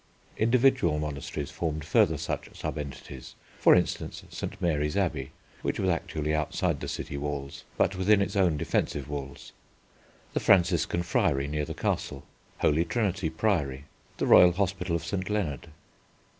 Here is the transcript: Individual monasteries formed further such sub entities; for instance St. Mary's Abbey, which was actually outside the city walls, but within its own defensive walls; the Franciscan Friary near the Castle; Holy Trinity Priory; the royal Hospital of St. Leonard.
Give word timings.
Individual 0.35 0.97
monasteries 0.97 1.51
formed 1.51 1.85
further 1.85 2.17
such 2.17 2.49
sub 2.57 2.75
entities; 2.79 3.35
for 3.59 3.75
instance 3.75 4.23
St. 4.31 4.59
Mary's 4.59 4.97
Abbey, 4.97 5.31
which 5.61 5.79
was 5.79 5.91
actually 5.91 6.33
outside 6.33 6.79
the 6.79 6.87
city 6.87 7.17
walls, 7.17 7.65
but 7.77 7.95
within 7.95 8.19
its 8.19 8.35
own 8.35 8.57
defensive 8.57 9.07
walls; 9.07 9.51
the 10.33 10.39
Franciscan 10.39 11.03
Friary 11.03 11.47
near 11.47 11.65
the 11.65 11.75
Castle; 11.75 12.23
Holy 12.61 12.83
Trinity 12.83 13.29
Priory; 13.29 13.83
the 14.17 14.25
royal 14.25 14.53
Hospital 14.53 14.95
of 14.95 15.05
St. 15.05 15.29
Leonard. 15.29 15.67